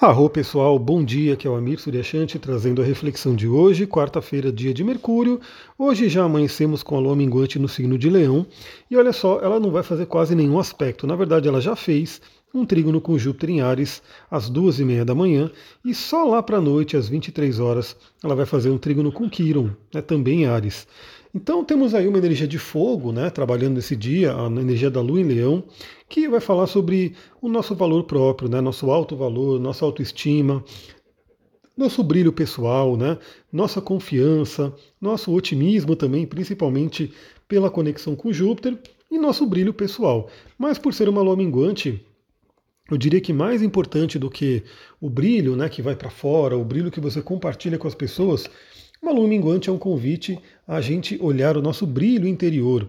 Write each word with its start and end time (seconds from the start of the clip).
Arro 0.00 0.28
pessoal, 0.28 0.76
bom 0.76 1.04
dia, 1.04 1.36
que 1.36 1.46
é 1.46 1.50
o 1.50 1.54
Amir 1.54 1.78
Suryashanti 1.78 2.36
trazendo 2.36 2.82
a 2.82 2.84
reflexão 2.84 3.32
de 3.34 3.46
hoje, 3.46 3.86
quarta-feira, 3.86 4.50
dia 4.50 4.74
de 4.74 4.82
Mercúrio. 4.82 5.40
Hoje 5.78 6.08
já 6.08 6.24
amanhecemos 6.24 6.82
com 6.82 6.96
a 6.96 7.00
lua 7.00 7.14
minguante 7.14 7.60
no 7.60 7.68
signo 7.68 7.96
de 7.96 8.10
Leão. 8.10 8.44
E 8.90 8.96
olha 8.96 9.12
só, 9.12 9.38
ela 9.40 9.60
não 9.60 9.70
vai 9.70 9.84
fazer 9.84 10.06
quase 10.06 10.34
nenhum 10.34 10.58
aspecto. 10.58 11.06
Na 11.06 11.14
verdade, 11.14 11.46
ela 11.46 11.60
já 11.60 11.76
fez 11.76 12.20
um 12.52 12.66
trígono 12.66 13.00
com 13.00 13.16
Júpiter 13.16 13.50
em 13.50 13.60
Ares 13.60 14.02
às 14.28 14.50
duas 14.50 14.80
e 14.80 14.84
meia 14.84 15.04
da 15.04 15.14
manhã. 15.14 15.48
E 15.84 15.94
só 15.94 16.24
lá 16.24 16.42
para 16.42 16.58
a 16.58 16.60
noite, 16.60 16.96
às 16.96 17.08
23 17.08 17.60
horas, 17.60 17.96
ela 18.22 18.34
vai 18.34 18.46
fazer 18.46 18.70
um 18.70 18.78
trígono 18.78 19.12
com 19.12 19.30
Quiron, 19.30 19.70
né, 19.94 20.02
também 20.02 20.42
em 20.42 20.46
Ares. 20.46 20.88
Então 21.34 21.64
temos 21.64 21.94
aí 21.94 22.06
uma 22.06 22.18
energia 22.18 22.46
de 22.46 22.58
fogo, 22.58 23.10
né, 23.10 23.28
trabalhando 23.28 23.74
nesse 23.74 23.96
dia, 23.96 24.32
a 24.36 24.46
energia 24.46 24.88
da 24.88 25.00
Lua 25.00 25.20
em 25.20 25.24
Leão, 25.24 25.64
que 26.08 26.28
vai 26.28 26.40
falar 26.40 26.68
sobre 26.68 27.16
o 27.42 27.48
nosso 27.48 27.74
valor 27.74 28.04
próprio, 28.04 28.48
né, 28.48 28.60
nosso 28.60 28.88
alto 28.90 29.16
valor, 29.16 29.58
nossa 29.58 29.84
autoestima, 29.84 30.64
nosso 31.76 32.04
brilho 32.04 32.32
pessoal, 32.32 32.96
né, 32.96 33.18
nossa 33.52 33.80
confiança, 33.80 34.72
nosso 35.00 35.32
otimismo 35.32 35.96
também, 35.96 36.24
principalmente 36.24 37.12
pela 37.48 37.68
conexão 37.68 38.14
com 38.14 38.32
Júpiter, 38.32 38.78
e 39.10 39.18
nosso 39.18 39.44
brilho 39.44 39.74
pessoal. 39.74 40.28
Mas 40.56 40.78
por 40.78 40.94
ser 40.94 41.08
uma 41.08 41.22
lua 41.22 41.36
minguante, 41.36 42.04
eu 42.90 42.96
diria 42.96 43.20
que 43.20 43.32
mais 43.32 43.62
importante 43.62 44.18
do 44.18 44.30
que 44.30 44.62
o 45.00 45.10
brilho 45.10 45.56
né, 45.56 45.68
que 45.68 45.82
vai 45.82 45.96
para 45.96 46.10
fora, 46.10 46.56
o 46.56 46.64
brilho 46.64 46.90
que 46.90 47.00
você 47.00 47.20
compartilha 47.20 47.78
com 47.78 47.88
as 47.88 47.94
pessoas, 47.94 48.48
uma 49.04 49.12
lua 49.12 49.28
minguante 49.28 49.68
é 49.68 49.72
um 49.72 49.76
convite 49.76 50.38
a 50.66 50.80
gente 50.80 51.18
olhar 51.20 51.58
o 51.58 51.62
nosso 51.62 51.86
brilho 51.86 52.26
interior. 52.26 52.88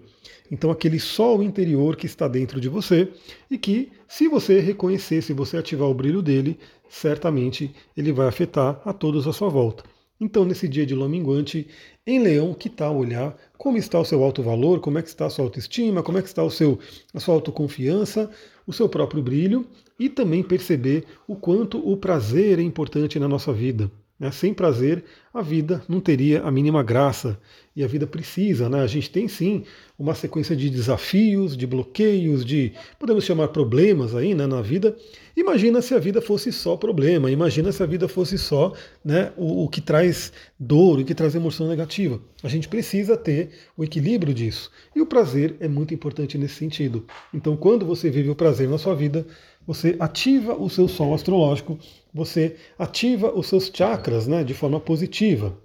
Então, 0.49 0.71
aquele 0.71 0.97
sol 0.97 1.43
interior 1.43 1.97
que 1.97 2.05
está 2.05 2.25
dentro 2.25 2.61
de 2.61 2.69
você 2.69 3.09
e 3.51 3.57
que, 3.57 3.91
se 4.07 4.29
você 4.29 4.61
reconhecer, 4.61 5.21
se 5.21 5.33
você 5.33 5.57
ativar 5.57 5.89
o 5.89 5.93
brilho 5.93 6.21
dele, 6.21 6.57
certamente 6.87 7.75
ele 7.97 8.13
vai 8.13 8.29
afetar 8.29 8.81
a 8.85 8.93
todos 8.93 9.27
à 9.27 9.33
sua 9.33 9.49
volta. 9.49 9.83
Então, 10.17 10.45
nesse 10.45 10.69
dia 10.69 10.85
de 10.85 10.95
lua 10.95 11.09
minguante, 11.09 11.67
em 12.07 12.19
Leão, 12.23 12.53
que 12.53 12.69
tal 12.69 12.95
olhar 12.95 13.35
como 13.57 13.77
está 13.77 13.99
o 13.99 14.05
seu 14.05 14.23
alto 14.23 14.41
valor, 14.41 14.79
como 14.79 14.97
é 14.97 15.01
que 15.01 15.09
está 15.09 15.25
a 15.25 15.29
sua 15.29 15.43
autoestima, 15.43 16.01
como 16.01 16.17
é 16.17 16.21
que 16.21 16.29
está 16.29 16.41
o 16.41 16.49
seu, 16.49 16.79
a 17.13 17.19
sua 17.19 17.35
autoconfiança, 17.35 18.31
o 18.65 18.71
seu 18.71 18.87
próprio 18.87 19.21
brilho 19.21 19.67
e 19.99 20.07
também 20.07 20.41
perceber 20.41 21.03
o 21.27 21.35
quanto 21.35 21.77
o 21.77 21.97
prazer 21.97 22.57
é 22.57 22.61
importante 22.61 23.19
na 23.19 23.27
nossa 23.27 23.51
vida. 23.51 23.91
Né? 24.19 24.31
Sem 24.31 24.53
prazer, 24.53 25.03
a 25.33 25.41
vida 25.41 25.83
não 25.89 25.99
teria 25.99 26.41
a 26.43 26.51
mínima 26.51 26.81
graça. 26.81 27.37
E 27.75 27.83
a 27.83 27.87
vida 27.87 28.07
precisa, 28.07 28.69
né? 28.69 28.79
A 28.79 28.87
gente 28.87 29.09
tem 29.09 29.27
sim 29.27 29.65
uma 29.99 30.15
sequência 30.15 30.55
de 30.55 30.69
desafios, 30.69 31.57
de 31.57 31.67
bloqueios, 31.67 32.45
de 32.45 32.71
podemos 32.97 33.25
chamar 33.25 33.49
problemas 33.49 34.15
aí 34.15 34.33
né, 34.33 34.47
na 34.47 34.61
vida. 34.61 34.95
Imagina 35.35 35.81
se 35.81 35.93
a 35.93 35.99
vida 35.99 36.21
fosse 36.21 36.53
só 36.53 36.77
problema, 36.77 37.29
imagina 37.29 37.69
se 37.73 37.83
a 37.83 37.85
vida 37.85 38.07
fosse 38.07 38.37
só 38.37 38.71
né, 39.03 39.33
o, 39.35 39.65
o 39.65 39.67
que 39.67 39.81
traz 39.81 40.31
dor, 40.57 40.99
o 40.99 41.03
que 41.03 41.13
traz 41.13 41.35
emoção 41.35 41.67
negativa. 41.67 42.21
A 42.41 42.47
gente 42.47 42.69
precisa 42.69 43.17
ter 43.17 43.49
o 43.75 43.83
equilíbrio 43.83 44.33
disso. 44.33 44.71
E 44.95 45.01
o 45.01 45.05
prazer 45.05 45.57
é 45.59 45.67
muito 45.67 45.93
importante 45.93 46.37
nesse 46.37 46.55
sentido. 46.55 47.05
Então, 47.33 47.57
quando 47.57 47.85
você 47.85 48.09
vive 48.09 48.29
o 48.29 48.35
prazer 48.35 48.69
na 48.69 48.77
sua 48.77 48.95
vida, 48.95 49.27
você 49.65 49.95
ativa 49.99 50.53
o 50.53 50.69
seu 50.69 50.87
sol 50.87 51.13
astrológico, 51.13 51.77
você 52.13 52.55
ativa 52.77 53.31
os 53.37 53.47
seus 53.47 53.71
chakras 53.73 54.27
né, 54.27 54.43
de 54.43 54.53
forma 54.53 54.79
positiva. 54.79 55.57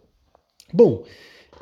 Bom, 0.72 1.04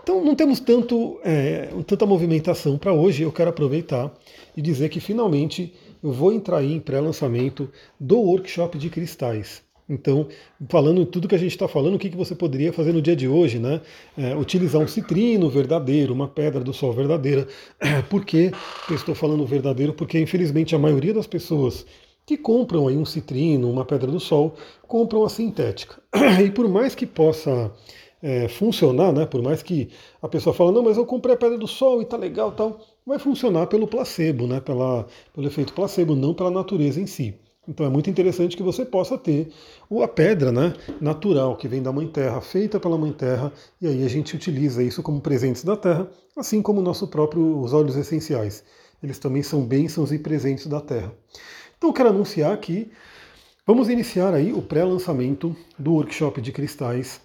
então 0.03 0.25
não 0.25 0.34
temos 0.34 0.61
tanto, 0.61 1.20
é, 1.22 1.69
tanta 1.86 2.06
movimentação 2.06 2.78
para 2.78 2.92
hoje. 2.92 3.22
Eu 3.22 3.33
quero 3.33 3.50
aproveitar 3.50 4.12
e 4.56 4.62
dizer 4.62 4.89
que 4.89 5.00
finalmente 5.00 5.75
eu 6.03 6.12
vou 6.12 6.33
entrar 6.33 6.64
em 6.64 6.81
pré-lançamento 6.81 7.70
do 7.98 8.19
workshop 8.19 8.78
de 8.78 8.89
cristais. 8.89 9.62
Então, 9.89 10.28
falando 10.69 11.06
tudo 11.06 11.27
que 11.27 11.34
a 11.34 11.39
gente 11.39 11.53
está 11.53 11.66
falando, 11.66 11.94
o 11.94 11.98
que, 11.98 12.11
que 12.11 12.16
você 12.16 12.34
poderia 12.34 12.72
fazer 12.72 12.92
no 12.92 13.00
dia 13.00 13.16
de 13.16 13.27
hoje, 13.27 13.59
né? 13.59 13.81
É, 14.19 14.36
utilizar 14.36 14.83
um 14.83 14.86
citrino 14.86 15.48
verdadeiro, 15.48 16.12
uma 16.12 16.28
pedra 16.28 16.60
do 16.62 16.75
sol 16.75 16.93
verdadeira. 16.93 17.48
Por 18.10 18.25
que 18.25 18.50
eu 18.91 18.94
estou 18.94 19.15
falando 19.15 19.47
verdadeiro? 19.47 19.94
Porque, 19.94 20.21
infelizmente, 20.21 20.75
a 20.75 20.78
maioria 20.78 21.15
das 21.15 21.27
pessoas 21.27 21.87
que 22.28 22.37
compram 22.37 22.87
aí 22.87 22.94
um 22.99 23.06
citrino, 23.06 23.71
uma 23.71 23.87
pedra 23.87 24.12
do 24.12 24.21
sol, 24.21 24.55
compram 24.87 25.25
a 25.25 25.31
sintética. 25.31 25.99
E 26.44 26.50
por 26.50 26.69
mais 26.69 26.94
que 26.94 27.06
possa 27.06 27.72
é, 28.22 28.47
funcionar, 28.49 29.15
né, 29.15 29.25
por 29.25 29.41
mais 29.41 29.62
que 29.62 29.89
a 30.21 30.28
pessoa 30.28 30.53
fala, 30.53 30.71
não, 30.71 30.83
mas 30.83 30.99
eu 30.99 31.06
comprei 31.06 31.34
a 31.34 31.39
pedra 31.39 31.56
do 31.56 31.66
sol 31.66 32.03
e 32.03 32.05
tá 32.05 32.19
legal 32.19 32.53
tal, 32.53 32.81
vai 33.06 33.19
funcionar 33.19 33.66
pelo 33.69 33.89
placebo, 33.89 34.47
né, 34.47 34.61
pela, 34.61 35.06
pelo 35.34 35.47
efeito 35.47 35.72
placebo, 35.72 36.15
não 36.15 36.34
pela 36.34 36.50
natureza 36.50 37.00
em 37.00 37.06
si. 37.06 37.34
Então 37.66 37.87
é 37.87 37.89
muito 37.89 38.11
interessante 38.11 38.59
que 38.59 38.62
você 38.62 38.84
possa 38.84 39.16
ter 39.16 39.50
a 40.03 40.09
pedra 40.09 40.53
né, 40.53 40.75
natural 41.00 41.56
que 41.56 41.66
vem 41.66 41.83
da 41.83 41.91
Mãe 41.91 42.09
Terra, 42.09 42.43
feita 42.43 42.78
pela 42.78 42.99
Mãe 42.99 43.12
Terra, 43.12 43.50
e 43.81 43.87
aí 43.87 44.05
a 44.05 44.09
gente 44.09 44.37
utiliza 44.37 44.83
isso 44.83 45.03
como 45.03 45.19
presentes 45.19 45.65
da 45.65 45.78
Terra, 45.78 46.06
assim 46.37 46.60
como 46.60 46.83
nosso 46.83 47.09
próprio, 47.09 47.59
os 47.59 47.72
óleos 47.72 47.97
essenciais. 47.97 48.62
Eles 49.03 49.19
também 49.19 49.43
são 49.43 49.65
bênçãos 49.65 50.12
e 50.12 50.19
presentes 50.19 50.66
da 50.66 50.81
Terra. 50.81 51.10
Então 51.78 51.91
eu 51.91 51.94
quero 51.94 52.09
anunciar 52.09 52.56
que 52.59 52.91
vamos 53.65 53.89
iniciar 53.89 54.34
aí 54.34 54.53
o 54.53 54.61
pré-lançamento 54.61 55.55
do 55.78 55.93
workshop 55.93 56.41
de 56.41 56.50
cristais. 56.50 57.21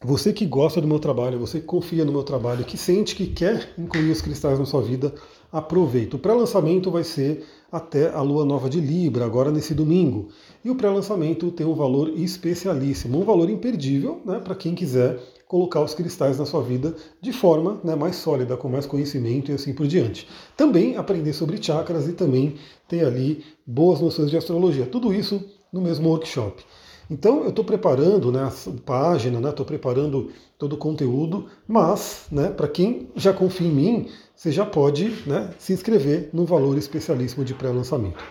Você 0.00 0.32
que 0.32 0.46
gosta 0.46 0.80
do 0.80 0.86
meu 0.86 1.00
trabalho, 1.00 1.40
você 1.40 1.60
que 1.60 1.66
confia 1.66 2.04
no 2.04 2.12
meu 2.12 2.22
trabalho, 2.22 2.64
que 2.64 2.78
sente 2.78 3.16
que 3.16 3.26
quer 3.26 3.72
incluir 3.76 4.12
os 4.12 4.22
cristais 4.22 4.56
na 4.56 4.64
sua 4.64 4.82
vida, 4.82 5.12
aproveita. 5.50 6.14
O 6.14 6.18
pré-lançamento 6.18 6.92
vai 6.92 7.02
ser 7.02 7.44
até 7.72 8.08
a 8.10 8.22
lua 8.22 8.44
nova 8.44 8.70
de 8.70 8.80
Libra, 8.80 9.24
agora 9.24 9.50
nesse 9.50 9.74
domingo. 9.74 10.28
E 10.64 10.70
o 10.70 10.76
pré-lançamento 10.76 11.50
tem 11.50 11.66
um 11.66 11.74
valor 11.74 12.08
especialíssimo, 12.10 13.20
um 13.20 13.24
valor 13.24 13.50
imperdível 13.50 14.20
né, 14.24 14.38
para 14.38 14.54
quem 14.54 14.76
quiser 14.76 15.18
colocar 15.52 15.82
os 15.82 15.92
cristais 15.92 16.38
na 16.38 16.46
sua 16.46 16.62
vida 16.62 16.96
de 17.20 17.30
forma 17.30 17.78
né, 17.84 17.94
mais 17.94 18.16
sólida, 18.16 18.56
com 18.56 18.70
mais 18.70 18.86
conhecimento 18.86 19.50
e 19.50 19.54
assim 19.54 19.74
por 19.74 19.86
diante. 19.86 20.26
Também 20.56 20.96
aprender 20.96 21.34
sobre 21.34 21.62
chakras 21.62 22.08
e 22.08 22.14
também 22.14 22.54
ter 22.88 23.04
ali 23.04 23.44
boas 23.66 24.00
noções 24.00 24.30
de 24.30 24.36
astrologia. 24.38 24.86
Tudo 24.86 25.12
isso 25.12 25.44
no 25.70 25.82
mesmo 25.82 26.08
workshop. 26.08 26.64
Então 27.10 27.42
eu 27.42 27.50
estou 27.50 27.66
preparando 27.66 28.32
né, 28.32 28.44
a 28.44 28.80
página, 28.86 29.46
estou 29.46 29.66
né, 29.66 29.68
preparando 29.68 30.30
todo 30.56 30.72
o 30.72 30.78
conteúdo, 30.78 31.44
mas 31.68 32.28
né, 32.32 32.48
para 32.48 32.66
quem 32.66 33.10
já 33.14 33.34
confia 33.34 33.68
em 33.68 33.72
mim, 33.72 34.08
você 34.34 34.50
já 34.50 34.64
pode 34.64 35.22
né, 35.26 35.50
se 35.58 35.74
inscrever 35.74 36.30
no 36.32 36.46
valor 36.46 36.78
especialíssimo 36.78 37.44
de 37.44 37.52
pré-lançamento. 37.52 38.24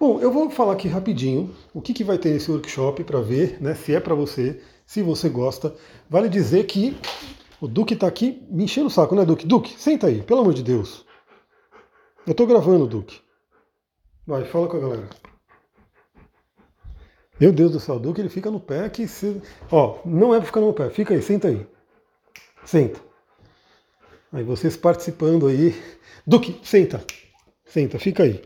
Bom, 0.00 0.18
eu 0.20 0.32
vou 0.32 0.50
falar 0.50 0.72
aqui 0.72 0.88
rapidinho 0.88 1.54
o 1.72 1.80
que, 1.80 1.94
que 1.94 2.02
vai 2.02 2.18
ter 2.18 2.30
nesse 2.30 2.50
workshop 2.50 3.04
para 3.04 3.20
ver 3.20 3.62
né, 3.62 3.72
se 3.76 3.94
é 3.94 4.00
para 4.00 4.16
você, 4.16 4.60
se 4.86 5.02
você 5.02 5.28
gosta. 5.28 5.74
Vale 6.08 6.28
dizer 6.28 6.64
que 6.64 6.96
o 7.60 7.66
Duque 7.66 7.94
está 7.94 8.06
aqui 8.06 8.46
me 8.48 8.64
enchendo 8.64 8.86
o 8.86 8.90
saco, 8.90 9.14
né, 9.14 9.24
Duque? 9.24 9.46
Duque, 9.46 9.78
senta 9.78 10.06
aí, 10.06 10.22
pelo 10.22 10.40
amor 10.40 10.54
de 10.54 10.62
Deus. 10.62 11.04
Eu 12.26 12.30
estou 12.30 12.46
gravando, 12.46 12.86
Duque. 12.86 13.20
Vai, 14.26 14.44
fala 14.44 14.68
com 14.68 14.76
a 14.76 14.80
galera. 14.80 15.10
Meu 17.38 17.52
Deus 17.52 17.72
do 17.72 17.80
céu, 17.80 17.96
o 17.96 18.00
Duque 18.00 18.20
ele 18.20 18.30
fica 18.30 18.50
no 18.50 18.60
pé 18.60 18.88
que 18.88 19.06
se... 19.06 19.42
Ó, 19.70 19.98
não 20.04 20.34
é 20.34 20.38
para 20.38 20.46
ficar 20.46 20.60
no 20.60 20.72
pé, 20.72 20.88
fica 20.88 21.12
aí, 21.12 21.20
senta 21.20 21.48
aí. 21.48 21.66
Senta. 22.64 23.00
Aí 24.32 24.42
vocês 24.42 24.76
participando 24.76 25.46
aí. 25.46 25.74
Duque, 26.26 26.58
senta. 26.62 27.04
Senta, 27.64 27.98
fica 27.98 28.22
aí. 28.22 28.42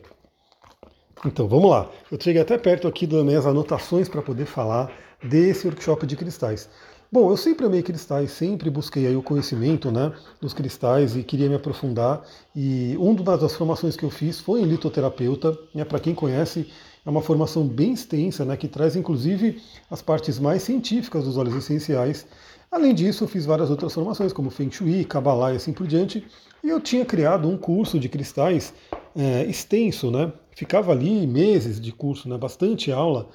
Então, 1.24 1.46
vamos 1.46 1.70
lá. 1.70 1.90
Eu 2.10 2.20
cheguei 2.20 2.42
até 2.42 2.58
perto 2.58 2.88
aqui 2.88 3.06
das 3.06 3.24
minhas 3.24 3.46
anotações 3.46 4.08
para 4.08 4.22
poder 4.22 4.46
falar 4.46 4.90
desse 5.22 5.66
workshop 5.66 6.06
de 6.06 6.16
cristais. 6.16 6.68
Bom, 7.12 7.28
eu 7.28 7.36
sempre 7.36 7.66
amei 7.66 7.82
cristais, 7.82 8.30
sempre 8.30 8.70
busquei 8.70 9.04
aí 9.04 9.16
o 9.16 9.22
conhecimento 9.22 9.90
né, 9.90 10.12
dos 10.40 10.54
cristais 10.54 11.16
e 11.16 11.24
queria 11.24 11.48
me 11.48 11.56
aprofundar. 11.56 12.22
E 12.54 12.94
uma 12.98 13.36
das 13.36 13.56
formações 13.56 13.96
que 13.96 14.04
eu 14.04 14.10
fiz 14.10 14.38
foi 14.38 14.60
em 14.60 14.64
litoterapeuta. 14.64 15.58
Né, 15.74 15.84
Para 15.84 15.98
quem 15.98 16.14
conhece, 16.14 16.70
é 17.04 17.10
uma 17.10 17.20
formação 17.20 17.66
bem 17.66 17.94
extensa, 17.94 18.44
né, 18.44 18.56
que 18.56 18.68
traz 18.68 18.94
inclusive 18.94 19.60
as 19.90 20.00
partes 20.00 20.38
mais 20.38 20.62
científicas 20.62 21.24
dos 21.24 21.36
óleos 21.36 21.56
essenciais. 21.56 22.26
Além 22.70 22.94
disso, 22.94 23.24
eu 23.24 23.28
fiz 23.28 23.44
várias 23.44 23.70
outras 23.70 23.92
formações, 23.92 24.32
como 24.32 24.48
Feng 24.48 24.70
Shui, 24.70 25.04
Kabbalah 25.04 25.52
e 25.52 25.56
assim 25.56 25.72
por 25.72 25.88
diante. 25.88 26.24
E 26.62 26.68
eu 26.68 26.80
tinha 26.80 27.04
criado 27.04 27.48
um 27.48 27.56
curso 27.56 27.98
de 27.98 28.08
cristais 28.08 28.72
é, 29.16 29.44
extenso, 29.46 30.12
né? 30.12 30.32
Ficava 30.54 30.92
ali 30.92 31.26
meses 31.26 31.80
de 31.80 31.90
curso, 31.90 32.28
né? 32.28 32.38
bastante 32.38 32.92
aula 32.92 33.28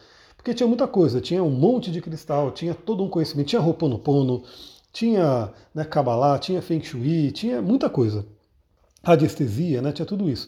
porque 0.46 0.54
tinha 0.54 0.68
muita 0.68 0.88
coisa, 0.88 1.20
tinha 1.20 1.44
um 1.44 1.50
monte 1.50 1.90
de 1.90 2.00
cristal, 2.00 2.52
tinha 2.52 2.76
todo 2.76 3.04
um 3.04 3.10
conhecimento, 3.10 3.48
tinha 3.48 3.60
Ho'oponopono, 3.60 4.44
tinha 4.94 5.52
né, 5.74 5.84
Kabbalah, 5.84 6.38
tinha 6.38 6.62
Feng 6.62 6.84
Shui, 6.84 7.32
tinha 7.32 7.64
muita 7.64 7.90
coisa. 7.90 8.28
Radiestesia, 9.04 9.82
né, 9.82 9.92
tinha 9.92 10.06
tudo 10.06 10.30
isso. 10.30 10.48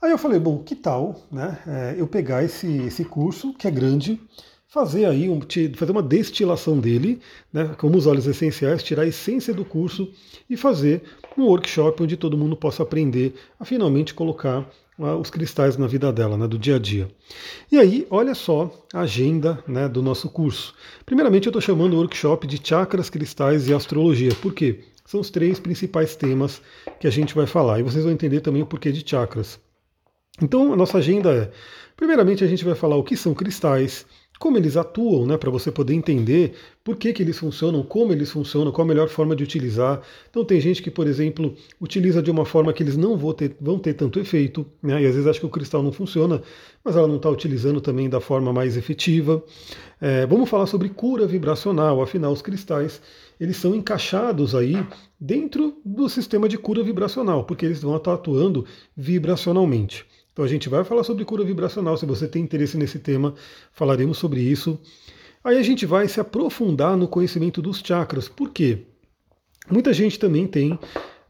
Aí 0.00 0.10
eu 0.10 0.16
falei, 0.16 0.40
bom, 0.40 0.62
que 0.62 0.74
tal 0.74 1.16
né, 1.30 1.58
é, 1.66 1.94
eu 1.98 2.06
pegar 2.06 2.44
esse, 2.44 2.78
esse 2.78 3.04
curso, 3.04 3.52
que 3.52 3.68
é 3.68 3.70
grande, 3.70 4.18
fazer 4.66 5.04
aí 5.04 5.28
um, 5.28 5.38
fazer 5.76 5.92
uma 5.92 6.02
destilação 6.02 6.80
dele, 6.80 7.20
né, 7.52 7.74
como 7.76 7.98
os 7.98 8.06
óleos 8.06 8.26
essenciais, 8.26 8.82
tirar 8.82 9.02
a 9.02 9.06
essência 9.06 9.52
do 9.52 9.66
curso 9.66 10.10
e 10.48 10.56
fazer 10.56 11.02
um 11.36 11.44
workshop 11.44 12.02
onde 12.02 12.16
todo 12.16 12.38
mundo 12.38 12.56
possa 12.56 12.82
aprender 12.82 13.34
a 13.60 13.66
finalmente 13.66 14.14
colocar 14.14 14.66
os 14.98 15.30
cristais 15.30 15.76
na 15.76 15.86
vida 15.86 16.12
dela, 16.12 16.36
né, 16.36 16.46
do 16.46 16.58
dia 16.58 16.76
a 16.76 16.78
dia. 16.78 17.08
E 17.70 17.78
aí, 17.78 18.06
olha 18.10 18.34
só 18.34 18.72
a 18.94 19.00
agenda 19.00 19.62
né, 19.66 19.88
do 19.88 20.02
nosso 20.02 20.28
curso. 20.30 20.74
Primeiramente, 21.04 21.46
eu 21.46 21.50
estou 21.50 21.60
chamando 21.60 21.94
o 21.94 21.98
workshop 21.98 22.46
de 22.46 22.60
chakras, 22.62 23.10
cristais 23.10 23.68
e 23.68 23.74
astrologia. 23.74 24.34
Por 24.36 24.54
quê? 24.54 24.80
São 25.04 25.20
os 25.20 25.30
três 25.30 25.60
principais 25.60 26.16
temas 26.16 26.60
que 26.98 27.06
a 27.06 27.10
gente 27.10 27.34
vai 27.34 27.46
falar. 27.46 27.78
E 27.78 27.82
vocês 27.82 28.04
vão 28.04 28.12
entender 28.12 28.40
também 28.40 28.62
o 28.62 28.66
porquê 28.66 28.90
de 28.90 29.08
chakras. 29.08 29.60
Então, 30.42 30.72
a 30.72 30.76
nossa 30.76 30.98
agenda 30.98 31.32
é: 31.32 31.50
primeiramente, 31.96 32.42
a 32.42 32.46
gente 32.46 32.64
vai 32.64 32.74
falar 32.74 32.96
o 32.96 33.04
que 33.04 33.16
são 33.16 33.34
cristais, 33.34 34.06
como 34.38 34.58
eles 34.58 34.76
atuam, 34.76 35.26
né, 35.26 35.36
para 35.36 35.50
você 35.50 35.70
poder 35.70 35.94
entender 35.94 36.52
por 36.84 36.96
que, 36.96 37.12
que 37.12 37.22
eles 37.22 37.38
funcionam, 37.38 37.82
como 37.82 38.12
eles 38.12 38.30
funcionam, 38.30 38.70
qual 38.70 38.84
a 38.84 38.88
melhor 38.88 39.08
forma 39.08 39.34
de 39.34 39.42
utilizar. 39.42 40.02
Então 40.30 40.44
tem 40.44 40.60
gente 40.60 40.82
que, 40.82 40.90
por 40.90 41.06
exemplo, 41.06 41.54
utiliza 41.80 42.22
de 42.22 42.30
uma 42.30 42.44
forma 42.44 42.72
que 42.72 42.82
eles 42.82 42.96
não 42.96 43.16
vão 43.16 43.32
ter, 43.32 43.56
vão 43.60 43.78
ter 43.78 43.94
tanto 43.94 44.20
efeito, 44.20 44.66
né, 44.82 45.02
e 45.02 45.06
às 45.06 45.14
vezes 45.14 45.26
acha 45.26 45.40
que 45.40 45.46
o 45.46 45.50
cristal 45.50 45.82
não 45.82 45.92
funciona, 45.92 46.42
mas 46.84 46.96
ela 46.96 47.08
não 47.08 47.16
está 47.16 47.30
utilizando 47.30 47.80
também 47.80 48.08
da 48.08 48.20
forma 48.20 48.52
mais 48.52 48.76
efetiva. 48.76 49.42
É, 50.00 50.26
vamos 50.26 50.48
falar 50.48 50.66
sobre 50.66 50.88
cura 50.88 51.26
vibracional, 51.26 52.02
afinal 52.02 52.32
os 52.32 52.42
cristais 52.42 53.00
eles 53.38 53.56
são 53.56 53.74
encaixados 53.74 54.54
aí 54.54 54.74
dentro 55.20 55.78
do 55.84 56.08
sistema 56.08 56.48
de 56.48 56.56
cura 56.56 56.82
vibracional, 56.82 57.44
porque 57.44 57.66
eles 57.66 57.82
vão 57.82 57.96
estar 57.96 58.14
atuando 58.14 58.64
vibracionalmente. 58.96 60.06
Então 60.36 60.44
a 60.44 60.48
gente 60.48 60.68
vai 60.68 60.84
falar 60.84 61.02
sobre 61.02 61.24
cura 61.24 61.42
vibracional. 61.42 61.96
Se 61.96 62.04
você 62.04 62.28
tem 62.28 62.42
interesse 62.42 62.76
nesse 62.76 62.98
tema, 62.98 63.32
falaremos 63.72 64.18
sobre 64.18 64.38
isso. 64.38 64.78
Aí 65.42 65.56
a 65.56 65.62
gente 65.62 65.86
vai 65.86 66.06
se 66.08 66.20
aprofundar 66.20 66.94
no 66.94 67.08
conhecimento 67.08 67.62
dos 67.62 67.78
chakras. 67.78 68.28
Por 68.28 68.50
quê? 68.50 68.80
Muita 69.70 69.94
gente 69.94 70.18
também 70.18 70.46
tem 70.46 70.78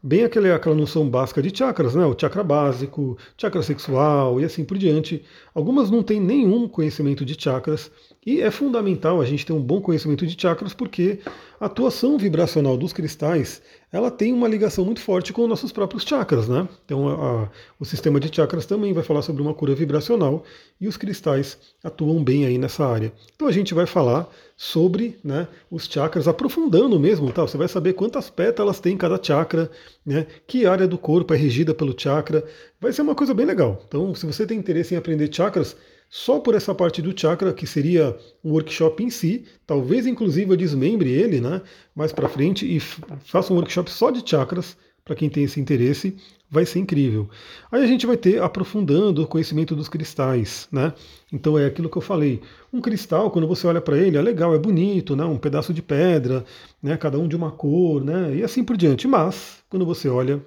bem 0.03 0.25
aquela, 0.25 0.53
aquela 0.53 0.75
noção 0.75 1.09
básica 1.09 1.41
de 1.41 1.57
chakras, 1.57 1.95
né? 1.95 2.05
O 2.05 2.19
chakra 2.19 2.43
básico, 2.43 3.17
chakra 3.37 3.63
sexual 3.63 4.41
e 4.41 4.43
assim 4.43 4.65
por 4.65 4.77
diante. 4.77 5.23
Algumas 5.55 5.89
não 5.89 6.03
têm 6.03 6.19
nenhum 6.19 6.67
conhecimento 6.67 7.23
de 7.23 7.41
chakras 7.41 7.89
e 8.27 8.41
é 8.41 8.51
fundamental 8.51 9.21
a 9.21 9.25
gente 9.25 9.45
ter 9.45 9.53
um 9.53 9.61
bom 9.61 9.79
conhecimento 9.79 10.27
de 10.27 10.35
chakras 10.37 10.73
porque 10.73 11.19
a 11.61 11.67
atuação 11.67 12.17
vibracional 12.17 12.75
dos 12.75 12.91
cristais 12.91 13.61
ela 13.89 14.11
tem 14.11 14.33
uma 14.33 14.49
ligação 14.49 14.83
muito 14.83 14.99
forte 14.99 15.31
com 15.31 15.47
nossos 15.47 15.71
próprios 15.71 16.03
chakras, 16.03 16.45
né? 16.45 16.67
Então 16.83 17.07
a, 17.07 17.13
a, 17.13 17.49
o 17.79 17.85
sistema 17.85 18.19
de 18.19 18.35
chakras 18.35 18.65
também 18.65 18.91
vai 18.91 19.01
falar 19.01 19.21
sobre 19.21 19.41
uma 19.41 19.53
cura 19.53 19.73
vibracional 19.73 20.43
e 20.79 20.89
os 20.89 20.97
cristais 20.97 21.57
atuam 21.81 22.21
bem 22.21 22.45
aí 22.45 22.57
nessa 22.57 22.85
área. 22.85 23.13
Então 23.33 23.47
a 23.47 23.51
gente 23.53 23.73
vai 23.73 23.85
falar 23.85 24.29
sobre 24.57 25.17
né, 25.23 25.47
os 25.71 25.85
chakras, 25.85 26.27
aprofundando 26.27 26.99
mesmo, 26.99 27.31
tá? 27.31 27.43
Você 27.43 27.55
vai 27.55 27.69
saber 27.69 27.93
quantas 27.93 28.29
pétalas 28.29 28.81
tem 28.81 28.97
cada 28.97 29.17
chakra, 29.23 29.71
né? 30.05 30.27
Que 30.45 30.65
área 30.65 30.85
do 30.85 30.97
corpo 30.97 31.33
é 31.33 31.37
regida 31.37 31.73
pelo 31.73 31.97
chakra. 31.97 32.43
Vai 32.81 32.91
ser 32.91 33.03
uma 33.03 33.15
coisa 33.15 33.33
bem 33.33 33.45
legal. 33.45 33.81
Então, 33.87 34.13
se 34.13 34.25
você 34.25 34.45
tem 34.45 34.59
interesse 34.59 34.93
em 34.93 34.97
aprender 34.97 35.33
chakras, 35.33 35.77
só 36.09 36.39
por 36.39 36.55
essa 36.55 36.73
parte 36.73 37.01
do 37.01 37.17
chakra, 37.19 37.53
que 37.53 37.67
seria 37.67 38.17
um 38.43 38.51
workshop 38.51 39.03
em 39.03 39.09
si, 39.09 39.45
talvez 39.65 40.05
inclusive 40.05 40.51
eu 40.51 40.57
desmembre 40.57 41.11
ele 41.11 41.41
né, 41.41 41.61
mais 41.95 42.11
para 42.11 42.29
frente 42.29 42.65
e 42.65 42.79
faça 42.79 43.51
um 43.51 43.57
workshop 43.57 43.91
só 43.91 44.09
de 44.09 44.27
chakras, 44.27 44.77
para 45.03 45.15
quem 45.15 45.29
tem 45.29 45.45
esse 45.45 45.57
interesse, 45.57 46.17
vai 46.51 46.65
ser 46.65 46.79
incrível. 46.79 47.29
Aí 47.71 47.81
a 47.81 47.87
gente 47.87 48.05
vai 48.05 48.17
ter 48.17 48.41
aprofundando 48.41 49.23
o 49.23 49.27
conhecimento 49.27 49.73
dos 49.73 49.87
cristais, 49.87 50.67
né? 50.69 50.93
Então 51.31 51.57
é 51.57 51.65
aquilo 51.65 51.89
que 51.89 51.97
eu 51.97 52.01
falei. 52.01 52.41
Um 52.73 52.81
cristal, 52.81 53.31
quando 53.31 53.47
você 53.47 53.65
olha 53.67 53.79
para 53.79 53.97
ele, 53.97 54.17
é 54.17 54.21
legal, 54.21 54.53
é 54.53 54.59
bonito, 54.59 55.15
né? 55.15 55.23
Um 55.23 55.37
pedaço 55.37 55.73
de 55.73 55.81
pedra, 55.81 56.43
né? 56.83 56.97
Cada 56.97 57.17
um 57.17 57.27
de 57.27 57.37
uma 57.37 57.51
cor, 57.51 58.03
né? 58.03 58.35
E 58.35 58.43
assim 58.43 58.65
por 58.65 58.75
diante. 58.75 59.07
Mas 59.07 59.59
quando 59.69 59.85
você 59.85 60.09
olha 60.09 60.41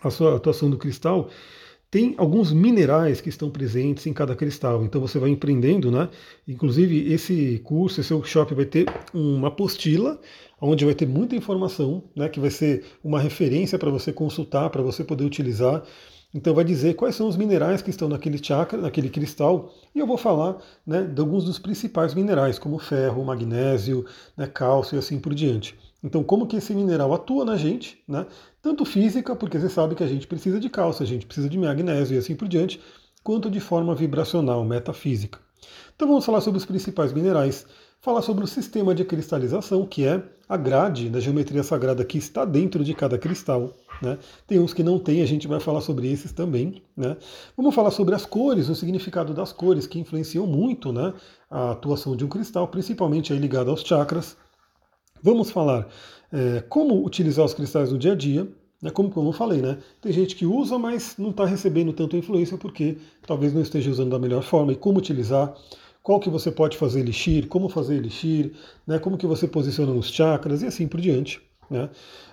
a 0.00 0.10
sua 0.10 0.36
atuação 0.36 0.70
do 0.70 0.78
cristal, 0.78 1.28
tem 1.92 2.14
alguns 2.16 2.50
minerais 2.54 3.20
que 3.20 3.28
estão 3.28 3.50
presentes 3.50 4.06
em 4.06 4.14
cada 4.14 4.34
cristal. 4.34 4.82
Então 4.82 4.98
você 4.98 5.18
vai 5.18 5.28
empreendendo, 5.28 5.90
né? 5.90 6.08
Inclusive 6.48 7.12
esse 7.12 7.60
curso, 7.62 8.00
esse 8.00 8.14
workshop 8.14 8.54
vai 8.54 8.64
ter 8.64 8.86
uma 9.12 9.48
apostila 9.48 10.18
onde 10.58 10.86
vai 10.86 10.94
ter 10.94 11.06
muita 11.06 11.36
informação, 11.36 12.04
né? 12.16 12.30
Que 12.30 12.40
vai 12.40 12.48
ser 12.48 12.86
uma 13.04 13.20
referência 13.20 13.78
para 13.78 13.90
você 13.90 14.10
consultar, 14.10 14.70
para 14.70 14.80
você 14.80 15.04
poder 15.04 15.24
utilizar. 15.24 15.82
Então 16.34 16.54
vai 16.54 16.64
dizer 16.64 16.94
quais 16.94 17.14
são 17.14 17.28
os 17.28 17.36
minerais 17.36 17.82
que 17.82 17.90
estão 17.90 18.08
naquele 18.08 18.42
chakra, 18.42 18.80
naquele 18.80 19.10
cristal, 19.10 19.70
e 19.94 19.98
eu 19.98 20.06
vou 20.06 20.16
falar 20.16 20.56
né, 20.86 21.02
de 21.02 21.20
alguns 21.20 21.44
dos 21.44 21.58
principais 21.58 22.14
minerais, 22.14 22.58
como 22.58 22.78
ferro, 22.78 23.22
magnésio, 23.22 24.06
né, 24.34 24.46
cálcio 24.46 24.96
e 24.96 24.98
assim 24.98 25.20
por 25.20 25.34
diante. 25.34 25.76
Então, 26.02 26.24
como 26.24 26.46
que 26.46 26.56
esse 26.56 26.74
mineral 26.74 27.12
atua 27.12 27.44
na 27.44 27.56
gente, 27.56 28.02
né? 28.08 28.26
Tanto 28.62 28.84
física, 28.84 29.34
porque 29.34 29.58
você 29.58 29.68
sabe 29.68 29.96
que 29.96 30.04
a 30.04 30.06
gente 30.06 30.26
precisa 30.26 30.60
de 30.60 30.70
cálcio, 30.70 31.02
a 31.02 31.06
gente 31.06 31.26
precisa 31.26 31.48
de 31.48 31.58
magnésio 31.58 32.14
e 32.14 32.18
assim 32.18 32.36
por 32.36 32.46
diante, 32.46 32.80
quanto 33.24 33.50
de 33.50 33.58
forma 33.58 33.92
vibracional, 33.92 34.64
metafísica. 34.64 35.40
Então 35.96 36.06
vamos 36.06 36.24
falar 36.24 36.40
sobre 36.40 36.58
os 36.58 36.64
principais 36.64 37.12
minerais, 37.12 37.66
falar 38.00 38.22
sobre 38.22 38.44
o 38.44 38.46
sistema 38.46 38.94
de 38.94 39.04
cristalização, 39.04 39.84
que 39.84 40.06
é 40.06 40.22
a 40.48 40.56
grade 40.56 41.08
da 41.08 41.18
geometria 41.18 41.62
sagrada 41.64 42.04
que 42.04 42.18
está 42.18 42.44
dentro 42.44 42.84
de 42.84 42.94
cada 42.94 43.18
cristal. 43.18 43.72
Né? 44.00 44.18
Tem 44.46 44.60
uns 44.60 44.72
que 44.72 44.82
não 44.82 44.98
tem, 44.98 45.22
a 45.22 45.26
gente 45.26 45.48
vai 45.48 45.58
falar 45.58 45.80
sobre 45.80 46.10
esses 46.10 46.30
também. 46.32 46.82
Né? 46.96 47.16
Vamos 47.56 47.74
falar 47.74 47.90
sobre 47.90 48.14
as 48.14 48.24
cores, 48.24 48.68
o 48.68 48.74
significado 48.74 49.34
das 49.34 49.52
cores, 49.52 49.86
que 49.86 49.98
influenciam 49.98 50.46
muito 50.46 50.92
né, 50.92 51.12
a 51.50 51.72
atuação 51.72 52.14
de 52.14 52.24
um 52.24 52.28
cristal, 52.28 52.68
principalmente 52.68 53.32
aí 53.32 53.38
ligado 53.38 53.70
aos 53.70 53.82
chakras. 53.82 54.36
Vamos 55.22 55.50
falar 55.50 55.88
é, 56.32 56.62
como 56.68 57.04
utilizar 57.04 57.44
os 57.44 57.54
cristais 57.54 57.92
no 57.92 57.98
dia 57.98 58.12
a 58.12 58.16
dia, 58.16 58.48
né, 58.80 58.90
como, 58.90 59.10
como 59.10 59.28
eu 59.28 59.32
falei, 59.32 59.62
né? 59.62 59.78
Tem 60.00 60.12
gente 60.12 60.34
que 60.34 60.44
usa, 60.44 60.78
mas 60.78 61.14
não 61.16 61.30
está 61.30 61.44
recebendo 61.44 61.92
tanta 61.92 62.16
influência 62.16 62.58
porque 62.58 62.96
talvez 63.26 63.54
não 63.54 63.62
esteja 63.62 63.90
usando 63.90 64.10
da 64.10 64.18
melhor 64.18 64.42
forma 64.42 64.72
e 64.72 64.76
como 64.76 64.98
utilizar, 64.98 65.54
qual 66.02 66.18
que 66.18 66.28
você 66.28 66.50
pode 66.50 66.76
fazer 66.76 67.00
elixir, 67.00 67.46
como 67.46 67.68
fazer 67.68 67.94
elixir, 67.94 68.52
né, 68.84 68.98
como 68.98 69.16
que 69.16 69.26
você 69.26 69.46
posiciona 69.46 69.92
os 69.92 70.10
chakras 70.10 70.62
e 70.62 70.66
assim 70.66 70.88
por 70.88 71.00
diante. 71.00 71.40
Né? 71.70 71.88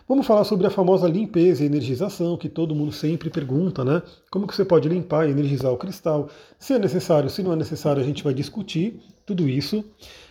Vamos 0.08 0.26
falar 0.26 0.44
sobre 0.44 0.66
a 0.66 0.72
famosa 0.72 1.08
limpeza 1.08 1.64
e 1.64 1.68
energização, 1.68 2.36
que 2.36 2.50
todo 2.50 2.74
mundo 2.74 2.92
sempre 2.92 3.30
pergunta, 3.30 3.86
né? 3.86 4.02
Como 4.32 4.48
que 4.48 4.56
você 4.56 4.66
pode 4.66 4.90
limpar 4.90 5.28
e 5.28 5.32
energizar 5.32 5.72
o 5.72 5.78
cristal? 5.78 6.30
Se 6.58 6.74
é 6.74 6.80
necessário, 6.80 7.30
se 7.30 7.44
não 7.44 7.54
é 7.54 7.56
necessário, 7.56 8.02
a 8.02 8.06
gente 8.06 8.24
vai 8.24 8.34
discutir 8.34 9.00
tudo 9.24 9.48
isso. 9.48 9.86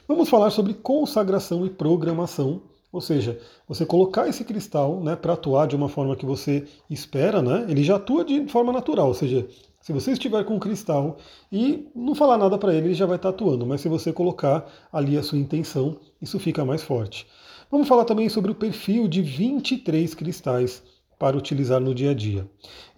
Vamos 0.08 0.28
falar 0.28 0.50
sobre 0.50 0.74
consagração 0.74 1.64
e 1.64 1.70
programação, 1.70 2.60
ou 2.92 3.00
seja, 3.00 3.38
você 3.66 3.84
colocar 3.84 4.28
esse 4.28 4.44
cristal 4.44 5.00
né, 5.02 5.14
para 5.14 5.34
atuar 5.34 5.66
de 5.66 5.76
uma 5.76 5.88
forma 5.88 6.16
que 6.16 6.24
você 6.24 6.66
espera, 6.88 7.42
né, 7.42 7.66
ele 7.68 7.82
já 7.82 7.96
atua 7.96 8.24
de 8.24 8.46
forma 8.48 8.72
natural. 8.72 9.08
Ou 9.08 9.14
seja, 9.14 9.46
se 9.80 9.92
você 9.92 10.12
estiver 10.12 10.44
com 10.44 10.56
um 10.56 10.58
cristal 10.58 11.18
e 11.52 11.86
não 11.94 12.14
falar 12.14 12.38
nada 12.38 12.58
para 12.58 12.74
ele, 12.74 12.88
ele 12.88 12.94
já 12.94 13.06
vai 13.06 13.16
estar 13.16 13.30
tá 13.30 13.34
atuando. 13.34 13.66
Mas 13.66 13.80
se 13.80 13.88
você 13.88 14.12
colocar 14.12 14.66
ali 14.92 15.16
a 15.16 15.22
sua 15.22 15.38
intenção, 15.38 15.98
isso 16.20 16.38
fica 16.38 16.64
mais 16.64 16.82
forte. 16.82 17.26
Vamos 17.70 17.86
falar 17.86 18.04
também 18.04 18.28
sobre 18.28 18.50
o 18.50 18.54
perfil 18.54 19.06
de 19.06 19.20
23 19.20 20.14
cristais 20.14 20.82
para 21.18 21.36
utilizar 21.36 21.80
no 21.80 21.94
dia 21.94 22.12
a 22.12 22.14
dia. 22.14 22.48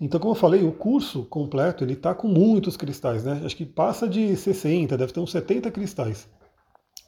Então, 0.01 0.21
como 0.21 0.33
eu 0.33 0.37
falei, 0.37 0.63
o 0.63 0.73
curso 0.73 1.25
completo 1.25 1.83
ele 1.83 1.95
está 1.95 2.15
com 2.15 2.29
muitos 2.29 2.77
cristais, 2.77 3.25
né? 3.25 3.43
Acho 3.45 3.57
que 3.57 3.65
passa 3.65 4.09
de 4.09 4.37
60, 4.37 4.97
deve 4.97 5.13
ter 5.13 5.21
uns 5.21 5.33
70 5.33 5.71
cristais. 5.71 6.29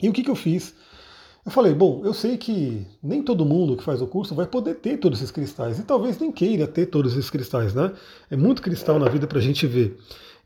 E 0.01 0.09
o 0.09 0.13
que, 0.13 0.25
que 0.25 0.31
eu 0.31 0.35
fiz? 0.35 0.75
Eu 1.45 1.51
falei, 1.51 1.75
bom, 1.75 2.03
eu 2.05 2.15
sei 2.15 2.37
que 2.37 2.87
nem 3.03 3.21
todo 3.21 3.45
mundo 3.45 3.77
que 3.77 3.83
faz 3.83 4.01
o 4.01 4.07
curso 4.07 4.33
vai 4.33 4.47
poder 4.47 4.77
ter 4.77 4.97
todos 4.99 5.19
esses 5.19 5.33
cristais, 5.33 5.77
e 5.79 5.83
talvez 5.83 6.17
nem 6.19 6.31
queira 6.31 6.69
ter 6.69 6.87
todos 6.87 7.13
esses 7.15 7.31
cristais, 7.31 7.75
né? 7.75 7.93
É 8.31 8.37
muito 8.37 8.63
cristal 8.63 8.97
na 8.99 9.09
vida 9.09 9.27
para 9.27 9.39
a 9.39 9.43
gente 9.43 9.67
ver. 9.67 9.99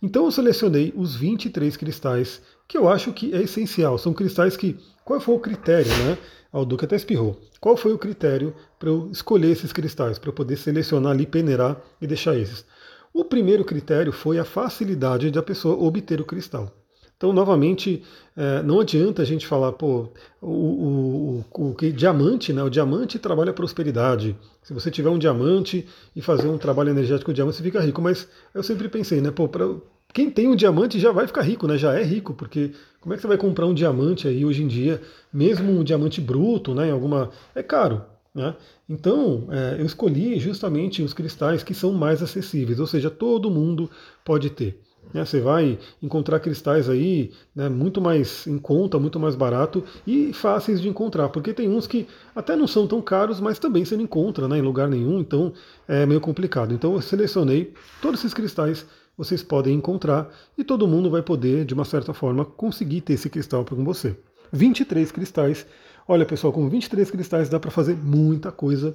Então 0.02 0.24
eu 0.24 0.30
selecionei 0.30 0.94
os 0.96 1.14
23 1.14 1.76
cristais 1.76 2.40
que 2.66 2.78
eu 2.78 2.88
acho 2.88 3.12
que 3.12 3.34
é 3.34 3.42
essencial. 3.42 3.98
São 3.98 4.12
cristais 4.12 4.56
que. 4.56 4.76
Qual 5.04 5.20
foi 5.20 5.34
o 5.34 5.38
critério, 5.38 5.90
né? 6.04 6.18
Ah, 6.52 6.60
o 6.60 6.64
Duque 6.64 6.84
até 6.84 6.96
espirrou. 6.96 7.38
Qual 7.60 7.76
foi 7.76 7.92
o 7.92 7.98
critério 7.98 8.54
para 8.78 8.88
eu 8.88 9.10
escolher 9.10 9.50
esses 9.50 9.72
cristais, 9.72 10.18
para 10.18 10.30
eu 10.30 10.34
poder 10.34 10.56
selecionar 10.56 11.12
ali, 11.12 11.26
peneirar 11.26 11.80
e 12.00 12.06
deixar 12.06 12.36
esses? 12.36 12.64
O 13.12 13.24
primeiro 13.24 13.64
critério 13.64 14.12
foi 14.12 14.38
a 14.38 14.44
facilidade 14.44 15.30
de 15.30 15.38
a 15.38 15.42
pessoa 15.42 15.76
obter 15.76 16.20
o 16.20 16.24
cristal. 16.24 16.72
Então, 17.16 17.32
novamente, 17.32 18.02
é, 18.36 18.62
não 18.62 18.80
adianta 18.80 19.22
a 19.22 19.24
gente 19.24 19.46
falar, 19.46 19.72
pô, 19.72 20.08
o, 20.40 21.44
o, 21.50 21.72
o, 21.72 21.92
diamante, 21.92 22.52
né? 22.52 22.62
O 22.62 22.68
diamante 22.68 23.18
trabalha 23.18 23.54
prosperidade. 23.54 24.36
Se 24.62 24.74
você 24.74 24.90
tiver 24.90 25.08
um 25.08 25.18
diamante 25.18 25.86
e 26.14 26.20
fazer 26.20 26.48
um 26.48 26.58
trabalho 26.58 26.90
energético 26.90 27.26
com 27.26 27.32
diamante, 27.32 27.56
você 27.56 27.62
fica 27.62 27.80
rico. 27.80 28.02
Mas 28.02 28.28
eu 28.54 28.62
sempre 28.62 28.88
pensei, 28.90 29.22
né? 29.22 29.30
Pô, 29.30 29.48
pra, 29.48 29.66
quem 30.12 30.30
tem 30.30 30.46
um 30.48 30.56
diamante 30.56 31.00
já 31.00 31.10
vai 31.10 31.26
ficar 31.26 31.40
rico, 31.40 31.66
né? 31.66 31.78
Já 31.78 31.94
é 31.94 32.02
rico, 32.02 32.34
porque 32.34 32.72
como 33.00 33.14
é 33.14 33.16
que 33.16 33.22
você 33.22 33.28
vai 33.28 33.38
comprar 33.38 33.66
um 33.66 33.74
diamante 33.74 34.28
aí 34.28 34.44
hoje 34.44 34.62
em 34.62 34.66
dia, 34.66 35.00
mesmo 35.32 35.72
um 35.72 35.82
diamante 35.82 36.20
bruto, 36.20 36.74
né? 36.74 36.88
Em 36.88 36.90
alguma. 36.90 37.30
É 37.54 37.62
caro. 37.62 38.04
Né? 38.34 38.54
Então, 38.86 39.48
é, 39.50 39.80
eu 39.80 39.86
escolhi 39.86 40.38
justamente 40.38 41.02
os 41.02 41.14
cristais 41.14 41.62
que 41.62 41.72
são 41.72 41.94
mais 41.94 42.22
acessíveis, 42.22 42.78
ou 42.78 42.86
seja, 42.86 43.10
todo 43.10 43.50
mundo 43.50 43.90
pode 44.22 44.50
ter. 44.50 44.78
Né? 45.12 45.24
Você 45.24 45.40
vai 45.40 45.78
encontrar 46.02 46.40
cristais 46.40 46.88
aí 46.88 47.32
né, 47.54 47.68
muito 47.68 48.00
mais 48.00 48.46
em 48.46 48.58
conta, 48.58 48.98
muito 48.98 49.18
mais 49.18 49.34
barato 49.34 49.82
e 50.06 50.32
fáceis 50.32 50.80
de 50.80 50.88
encontrar, 50.88 51.28
porque 51.28 51.52
tem 51.52 51.68
uns 51.68 51.86
que 51.86 52.06
até 52.34 52.56
não 52.56 52.66
são 52.66 52.86
tão 52.86 53.00
caros, 53.00 53.40
mas 53.40 53.58
também 53.58 53.84
você 53.84 53.96
não 53.96 54.04
encontra 54.04 54.46
né, 54.48 54.58
em 54.58 54.62
lugar 54.62 54.88
nenhum, 54.88 55.20
então 55.20 55.52
é 55.88 56.04
meio 56.06 56.20
complicado. 56.20 56.74
Então 56.74 56.94
eu 56.94 57.00
selecionei 57.00 57.72
todos 58.00 58.20
esses 58.20 58.34
cristais 58.34 58.86
vocês 59.16 59.42
podem 59.42 59.74
encontrar 59.74 60.30
e 60.58 60.62
todo 60.62 60.86
mundo 60.86 61.10
vai 61.10 61.22
poder, 61.22 61.64
de 61.64 61.72
uma 61.72 61.84
certa 61.84 62.12
forma, 62.12 62.44
conseguir 62.44 63.00
ter 63.00 63.14
esse 63.14 63.30
cristal 63.30 63.64
com 63.64 63.82
você. 63.82 64.14
23 64.52 65.10
cristais. 65.10 65.66
Olha, 66.06 66.26
pessoal, 66.26 66.52
com 66.52 66.68
23 66.68 67.10
cristais 67.10 67.48
dá 67.48 67.58
para 67.58 67.70
fazer 67.70 67.96
muita 67.96 68.52
coisa. 68.52 68.94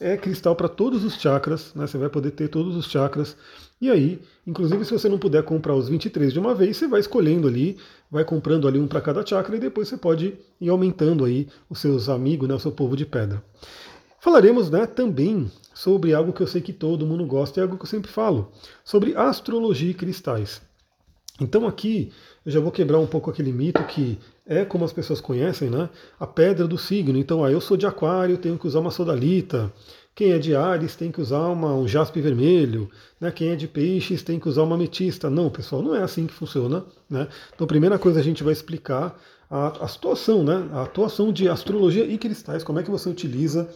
É 0.00 0.16
cristal 0.16 0.56
para 0.56 0.68
todos 0.68 1.04
os 1.04 1.14
chakras, 1.14 1.72
né? 1.74 1.86
Você 1.86 1.96
vai 1.96 2.08
poder 2.08 2.32
ter 2.32 2.48
todos 2.48 2.74
os 2.76 2.86
chakras. 2.86 3.36
E 3.80 3.90
aí, 3.90 4.20
inclusive, 4.46 4.84
se 4.84 4.92
você 4.92 5.08
não 5.08 5.18
puder 5.18 5.42
comprar 5.44 5.74
os 5.74 5.88
23 5.88 6.32
de 6.32 6.38
uma 6.38 6.54
vez, 6.54 6.76
você 6.76 6.88
vai 6.88 7.00
escolhendo 7.00 7.46
ali, 7.46 7.76
vai 8.10 8.24
comprando 8.24 8.66
ali 8.66 8.78
um 8.78 8.88
para 8.88 9.00
cada 9.00 9.24
chakra 9.24 9.56
e 9.56 9.60
depois 9.60 9.88
você 9.88 9.96
pode 9.96 10.34
ir 10.60 10.68
aumentando 10.68 11.24
aí 11.24 11.48
os 11.70 11.78
seus 11.78 12.08
amigos, 12.08 12.48
né, 12.48 12.54
o 12.54 12.58
seu 12.58 12.72
povo 12.72 12.96
de 12.96 13.06
pedra. 13.06 13.42
Falaremos 14.20 14.70
né, 14.70 14.86
também 14.86 15.50
sobre 15.74 16.14
algo 16.14 16.32
que 16.32 16.40
eu 16.40 16.46
sei 16.46 16.60
que 16.60 16.72
todo 16.72 17.06
mundo 17.06 17.26
gosta, 17.26 17.60
é 17.60 17.62
algo 17.62 17.76
que 17.76 17.82
eu 17.82 17.88
sempre 17.88 18.10
falo, 18.10 18.50
sobre 18.82 19.14
astrologia 19.14 19.90
e 19.90 19.94
cristais. 19.94 20.62
Então 21.40 21.66
aqui 21.66 22.12
eu 22.46 22.52
já 22.52 22.60
vou 22.60 22.70
quebrar 22.70 22.98
um 22.98 23.06
pouco 23.06 23.30
aquele 23.30 23.52
mito 23.52 23.82
que 23.84 24.18
é 24.46 24.64
como 24.64 24.84
as 24.84 24.92
pessoas 24.92 25.20
conhecem, 25.20 25.70
né? 25.70 25.88
A 26.20 26.26
pedra 26.26 26.68
do 26.68 26.78
signo. 26.78 27.18
Então, 27.18 27.42
ah, 27.42 27.50
eu 27.50 27.60
sou 27.60 27.76
de 27.76 27.86
aquário, 27.86 28.38
tenho 28.38 28.58
que 28.58 28.66
usar 28.66 28.80
uma 28.80 28.90
sodalita. 28.90 29.72
Quem 30.14 30.30
é 30.32 30.38
de 30.38 30.54
Ares 30.54 30.94
tem 30.94 31.10
que 31.10 31.20
usar 31.20 31.48
uma, 31.48 31.74
um 31.74 31.88
jaspe 31.88 32.20
vermelho. 32.20 32.88
Né? 33.20 33.32
Quem 33.32 33.48
é 33.48 33.56
de 33.56 33.66
peixes 33.66 34.22
tem 34.22 34.38
que 34.38 34.48
usar 34.48 34.62
uma 34.62 34.76
ametista. 34.76 35.28
Não, 35.28 35.50
pessoal, 35.50 35.82
não 35.82 35.94
é 35.94 36.02
assim 36.02 36.26
que 36.26 36.32
funciona. 36.32 36.84
Né? 37.10 37.26
Então, 37.52 37.64
a 37.64 37.68
primeira 37.68 37.98
coisa 37.98 38.20
a 38.20 38.22
gente 38.22 38.44
vai 38.44 38.52
explicar 38.52 39.18
a, 39.50 39.84
a 39.84 39.88
situação, 39.88 40.44
né? 40.44 40.68
a 40.72 40.82
atuação 40.82 41.32
de 41.32 41.48
astrologia 41.48 42.04
e 42.04 42.16
cristais, 42.16 42.62
como 42.62 42.78
é 42.78 42.82
que 42.82 42.90
você 42.90 43.08
utiliza 43.08 43.68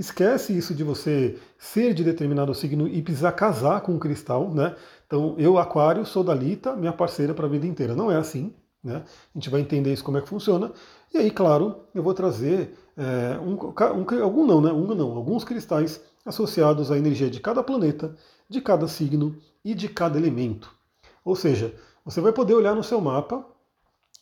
Esquece 0.00 0.56
isso 0.56 0.74
de 0.74 0.82
você 0.82 1.38
ser 1.58 1.92
de 1.92 2.02
determinado 2.02 2.54
signo 2.54 2.88
e 2.88 3.02
precisar 3.02 3.32
casar 3.32 3.82
com 3.82 3.92
um 3.92 3.98
cristal, 3.98 4.48
né? 4.48 4.74
Então, 5.06 5.34
eu, 5.36 5.58
Aquário, 5.58 6.06
sou 6.06 6.24
Dalita, 6.24 6.74
minha 6.74 6.90
parceira 6.90 7.34
para 7.34 7.44
a 7.44 7.50
vida 7.50 7.66
inteira. 7.66 7.94
Não 7.94 8.10
é 8.10 8.16
assim, 8.16 8.54
né? 8.82 9.04
A 9.04 9.38
gente 9.38 9.50
vai 9.50 9.60
entender 9.60 9.92
isso 9.92 10.02
como 10.02 10.16
é 10.16 10.22
que 10.22 10.28
funciona. 10.30 10.72
E 11.12 11.18
aí, 11.18 11.30
claro, 11.30 11.80
eu 11.94 12.02
vou 12.02 12.14
trazer 12.14 12.74
é, 12.96 13.38
um, 13.40 13.52
um, 13.52 14.22
algum 14.22 14.46
não, 14.46 14.62
né? 14.62 14.72
Um 14.72 14.94
não, 14.94 15.14
alguns 15.18 15.44
cristais 15.44 16.00
associados 16.24 16.90
à 16.90 16.96
energia 16.96 17.28
de 17.28 17.38
cada 17.38 17.62
planeta, 17.62 18.16
de 18.48 18.62
cada 18.62 18.88
signo 18.88 19.36
e 19.62 19.74
de 19.74 19.86
cada 19.86 20.18
elemento. 20.18 20.74
Ou 21.22 21.36
seja, 21.36 21.74
você 22.02 22.22
vai 22.22 22.32
poder 22.32 22.54
olhar 22.54 22.74
no 22.74 22.82
seu 22.82 23.02
mapa 23.02 23.46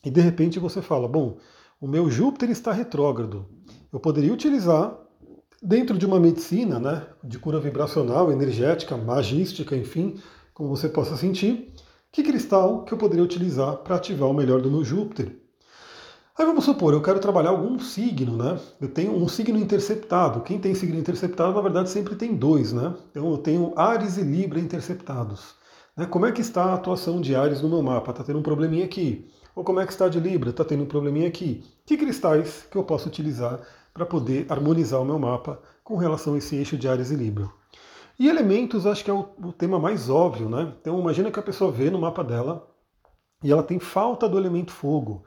e 0.03 0.11
de 0.11 0.19
repente 0.19 0.59
você 0.59 0.81
fala: 0.81 1.07
bom, 1.07 1.37
o 1.79 1.87
meu 1.87 2.09
Júpiter 2.09 2.49
está 2.49 2.73
retrógrado. 2.73 3.45
Eu 3.93 3.99
poderia 4.01 4.33
utilizar 4.33 5.07
dentro 5.61 5.97
de 5.97 6.05
uma 6.05 6.19
medicina, 6.19 6.79
né, 6.79 7.05
de 7.23 7.37
cura 7.37 7.59
vibracional, 7.59 8.31
energética, 8.31 8.95
magística, 8.97 9.75
enfim, 9.75 10.15
como 10.53 10.69
você 10.69 10.89
possa 10.89 11.15
sentir, 11.15 11.73
que 12.11 12.23
cristal 12.23 12.83
que 12.83 12.93
eu 12.93 12.97
poderia 12.97 13.23
utilizar 13.23 13.77
para 13.77 13.95
ativar 13.95 14.29
o 14.29 14.33
melhor 14.33 14.61
do 14.61 14.71
meu 14.71 14.83
Júpiter? 14.83 15.35
Aí 16.37 16.45
vamos 16.45 16.63
supor, 16.63 16.93
eu 16.93 17.01
quero 17.01 17.19
trabalhar 17.19 17.49
algum 17.49 17.77
signo, 17.79 18.37
né? 18.37 18.57
Eu 18.79 18.87
tenho 18.87 19.13
um 19.13 19.27
signo 19.27 19.59
interceptado. 19.59 20.39
Quem 20.39 20.57
tem 20.57 20.73
signo 20.73 20.97
interceptado, 20.97 21.53
na 21.53 21.61
verdade, 21.61 21.89
sempre 21.89 22.15
tem 22.15 22.33
dois, 22.33 22.71
né? 22.71 22.95
Então 23.11 23.29
eu 23.29 23.37
tenho 23.37 23.73
Ares 23.75 24.17
e 24.17 24.21
Libra 24.21 24.57
interceptados. 24.57 25.53
Né? 25.97 26.05
Como 26.05 26.25
é 26.25 26.31
que 26.31 26.39
está 26.39 26.63
a 26.63 26.75
atuação 26.75 27.19
de 27.19 27.35
Ares 27.35 27.61
no 27.61 27.67
meu 27.67 27.83
mapa? 27.83 28.11
Está 28.11 28.23
tendo 28.23 28.39
um 28.39 28.41
probleminha 28.41 28.85
aqui. 28.85 29.29
Ou 29.53 29.65
como 29.65 29.81
é 29.81 29.85
que 29.85 29.91
está 29.91 30.07
de 30.07 30.17
Libra? 30.17 30.51
Está 30.51 30.63
tendo 30.63 30.83
um 30.83 30.87
probleminha 30.87 31.27
aqui. 31.27 31.61
Que 31.85 31.97
cristais 31.97 32.65
que 32.71 32.77
eu 32.77 32.85
posso 32.85 33.09
utilizar 33.09 33.59
para 33.93 34.05
poder 34.05 34.45
harmonizar 34.49 35.01
o 35.01 35.05
meu 35.05 35.19
mapa 35.19 35.61
com 35.83 35.97
relação 35.97 36.35
a 36.35 36.37
esse 36.37 36.55
eixo 36.55 36.77
de 36.77 36.87
Ares 36.87 37.11
e 37.11 37.15
Libra? 37.15 37.49
E 38.17 38.27
elementos, 38.27 38.85
acho 38.85 39.03
que 39.03 39.09
é 39.09 39.13
o, 39.13 39.29
o 39.43 39.53
tema 39.53 39.79
mais 39.79 40.09
óbvio, 40.09 40.49
né? 40.49 40.73
Então 40.81 40.99
imagina 40.99 41.31
que 41.31 41.39
a 41.39 41.43
pessoa 41.43 41.71
vê 41.71 41.89
no 41.89 41.99
mapa 41.99 42.23
dela 42.23 42.67
e 43.43 43.51
ela 43.51 43.63
tem 43.63 43.79
falta 43.79 44.27
do 44.27 44.37
elemento 44.37 44.71
fogo. 44.71 45.23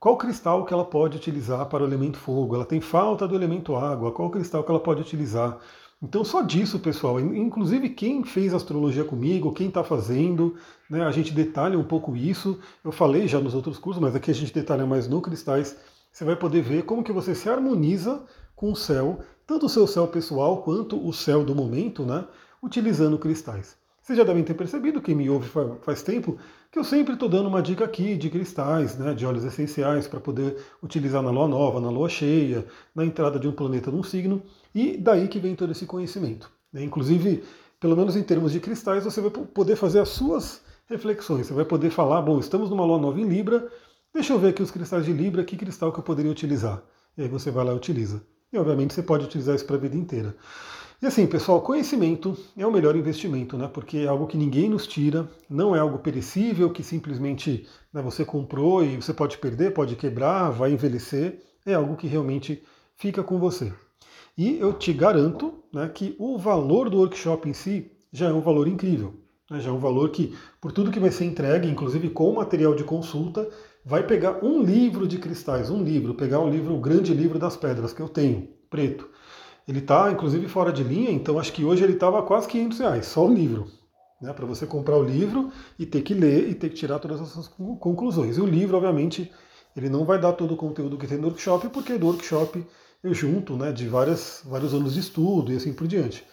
Qual 0.00 0.16
cristal 0.16 0.64
que 0.64 0.72
ela 0.74 0.84
pode 0.84 1.16
utilizar 1.16 1.66
para 1.66 1.82
o 1.82 1.86
elemento 1.86 2.18
fogo? 2.18 2.54
Ela 2.54 2.64
tem 2.64 2.80
falta 2.80 3.26
do 3.26 3.34
elemento 3.34 3.74
água. 3.74 4.12
Qual 4.12 4.30
cristal 4.30 4.62
que 4.62 4.70
ela 4.70 4.80
pode 4.80 5.00
utilizar? 5.00 5.58
Então, 6.02 6.22
só 6.22 6.42
disso, 6.42 6.78
pessoal. 6.78 7.18
Inclusive, 7.18 7.88
quem 7.88 8.22
fez 8.22 8.52
astrologia 8.52 9.04
comigo, 9.04 9.54
quem 9.54 9.68
está 9.68 9.82
fazendo, 9.82 10.56
né, 10.90 11.02
a 11.02 11.10
gente 11.10 11.32
detalha 11.32 11.78
um 11.78 11.84
pouco 11.84 12.14
isso. 12.14 12.58
Eu 12.84 12.92
falei 12.92 13.26
já 13.26 13.40
nos 13.40 13.54
outros 13.54 13.78
cursos, 13.78 14.02
mas 14.02 14.14
aqui 14.14 14.30
a 14.30 14.34
gente 14.34 14.52
detalha 14.52 14.84
mais 14.84 15.08
no 15.08 15.22
cristais. 15.22 15.74
Você 16.14 16.24
vai 16.24 16.36
poder 16.36 16.62
ver 16.62 16.84
como 16.84 17.02
que 17.02 17.10
você 17.10 17.34
se 17.34 17.50
harmoniza 17.50 18.22
com 18.54 18.70
o 18.70 18.76
céu, 18.76 19.18
tanto 19.44 19.66
o 19.66 19.68
seu 19.68 19.84
céu 19.84 20.06
pessoal 20.06 20.62
quanto 20.62 20.96
o 21.04 21.12
céu 21.12 21.44
do 21.44 21.56
momento, 21.56 22.04
né, 22.04 22.24
utilizando 22.62 23.18
cristais. 23.18 23.76
Vocês 24.00 24.16
já 24.16 24.22
devem 24.22 24.44
ter 24.44 24.54
percebido, 24.54 25.02
quem 25.02 25.16
me 25.16 25.28
ouve 25.28 25.50
faz 25.82 26.02
tempo, 26.02 26.38
que 26.70 26.78
eu 26.78 26.84
sempre 26.84 27.14
estou 27.14 27.28
dando 27.28 27.48
uma 27.48 27.60
dica 27.60 27.84
aqui 27.84 28.16
de 28.16 28.30
cristais, 28.30 28.96
né, 28.96 29.12
de 29.12 29.26
óleos 29.26 29.42
essenciais 29.42 30.06
para 30.06 30.20
poder 30.20 30.56
utilizar 30.80 31.20
na 31.20 31.32
lua 31.32 31.48
nova, 31.48 31.80
na 31.80 31.90
lua 31.90 32.08
cheia, 32.08 32.64
na 32.94 33.04
entrada 33.04 33.36
de 33.36 33.48
um 33.48 33.52
planeta 33.52 33.90
num 33.90 34.04
signo, 34.04 34.40
e 34.72 34.96
daí 34.96 35.26
que 35.26 35.40
vem 35.40 35.56
todo 35.56 35.72
esse 35.72 35.84
conhecimento. 35.84 36.48
Né? 36.72 36.84
Inclusive, 36.84 37.42
pelo 37.80 37.96
menos 37.96 38.14
em 38.14 38.22
termos 38.22 38.52
de 38.52 38.60
cristais, 38.60 39.02
você 39.02 39.20
vai 39.20 39.30
poder 39.30 39.74
fazer 39.74 39.98
as 39.98 40.10
suas 40.10 40.62
reflexões. 40.86 41.48
Você 41.48 41.54
vai 41.54 41.64
poder 41.64 41.90
falar, 41.90 42.22
bom, 42.22 42.38
estamos 42.38 42.70
numa 42.70 42.84
lua 42.84 42.98
nova 42.98 43.20
em 43.20 43.28
Libra, 43.28 43.68
deixa 44.14 44.32
eu 44.32 44.38
ver 44.38 44.48
aqui 44.48 44.62
os 44.62 44.70
cristais 44.70 45.04
de 45.04 45.12
Libra, 45.12 45.44
que 45.44 45.56
cristal 45.56 45.92
que 45.92 45.98
eu 45.98 46.04
poderia 46.04 46.30
utilizar. 46.30 46.82
E 47.18 47.22
aí 47.22 47.28
você 47.28 47.50
vai 47.50 47.64
lá 47.64 47.72
e 47.72 47.76
utiliza. 47.76 48.22
E 48.52 48.56
obviamente 48.56 48.94
você 48.94 49.02
pode 49.02 49.24
utilizar 49.24 49.56
isso 49.56 49.66
para 49.66 49.76
a 49.76 49.80
vida 49.80 49.96
inteira. 49.96 50.34
E 51.02 51.06
assim, 51.06 51.26
pessoal, 51.26 51.60
conhecimento 51.60 52.36
é 52.56 52.66
o 52.66 52.72
melhor 52.72 52.96
investimento, 52.96 53.58
né? 53.58 53.68
Porque 53.68 53.98
é 53.98 54.06
algo 54.06 54.26
que 54.26 54.38
ninguém 54.38 54.70
nos 54.70 54.86
tira, 54.86 55.28
não 55.50 55.74
é 55.74 55.80
algo 55.80 55.98
perecível 55.98 56.70
que 56.70 56.82
simplesmente 56.82 57.66
né, 57.92 58.00
você 58.00 58.24
comprou 58.24 58.82
e 58.84 58.96
você 58.96 59.12
pode 59.12 59.36
perder, 59.36 59.74
pode 59.74 59.96
quebrar, 59.96 60.50
vai 60.50 60.72
envelhecer. 60.72 61.42
É 61.66 61.74
algo 61.74 61.96
que 61.96 62.06
realmente 62.06 62.62
fica 62.96 63.22
com 63.22 63.38
você. 63.38 63.72
E 64.38 64.58
eu 64.58 64.72
te 64.72 64.92
garanto 64.92 65.62
né, 65.72 65.90
que 65.92 66.14
o 66.18 66.38
valor 66.38 66.88
do 66.88 66.98
workshop 66.98 67.48
em 67.48 67.52
si 67.52 67.90
já 68.12 68.28
é 68.28 68.32
um 68.32 68.40
valor 68.40 68.68
incrível. 68.68 69.14
Né? 69.50 69.60
Já 69.60 69.70
é 69.70 69.72
um 69.72 69.78
valor 69.78 70.10
que, 70.10 70.34
por 70.60 70.72
tudo 70.72 70.90
que 70.90 71.00
vai 71.00 71.10
ser 71.10 71.24
entregue, 71.24 71.68
inclusive 71.68 72.10
com 72.10 72.32
material 72.32 72.74
de 72.74 72.84
consulta, 72.84 73.48
vai 73.84 74.06
pegar 74.06 74.44
um 74.44 74.62
livro 74.62 75.06
de 75.06 75.18
cristais, 75.18 75.70
um 75.70 75.82
livro, 75.82 76.14
pegar 76.14 76.40
o 76.40 76.48
livro, 76.48 76.74
o 76.74 76.80
grande 76.80 77.12
livro 77.12 77.38
das 77.38 77.56
pedras 77.56 77.92
que 77.92 78.00
eu 78.00 78.08
tenho, 78.08 78.48
preto 78.70 79.08
ele 79.66 79.78
está, 79.78 80.12
inclusive, 80.12 80.46
fora 80.46 80.72
de 80.72 80.82
linha, 80.82 81.10
então 81.10 81.38
acho 81.38 81.52
que 81.52 81.64
hoje 81.64 81.82
ele 81.82 81.94
estava 81.94 82.22
quase 82.22 82.46
500 82.48 82.78
reais, 82.78 83.06
só 83.06 83.26
o 83.26 83.32
livro. 83.32 83.66
Né, 84.20 84.32
para 84.32 84.46
você 84.46 84.64
comprar 84.64 84.96
o 84.96 85.02
livro 85.02 85.50
e 85.78 85.84
ter 85.84 86.00
que 86.00 86.14
ler 86.14 86.48
e 86.48 86.54
ter 86.54 86.70
que 86.70 86.76
tirar 86.76 86.98
todas 86.98 87.20
essas 87.20 87.48
conclusões. 87.48 88.38
E 88.38 88.40
o 88.40 88.46
livro, 88.46 88.76
obviamente, 88.76 89.30
ele 89.76 89.90
não 89.90 90.04
vai 90.04 90.18
dar 90.18 90.32
todo 90.32 90.54
o 90.54 90.56
conteúdo 90.56 90.96
que 90.96 91.06
tem 91.06 91.18
no 91.18 91.26
workshop, 91.26 91.68
porque 91.68 91.98
do 91.98 92.06
workshop 92.06 92.64
eu 93.02 93.12
junto 93.12 93.56
né, 93.56 93.72
de 93.72 93.86
várias, 93.88 94.42
vários 94.46 94.72
anos 94.72 94.94
de 94.94 95.00
estudo 95.00 95.52
e 95.52 95.56
assim 95.56 95.74
por 95.74 95.86
diante. 95.86 96.24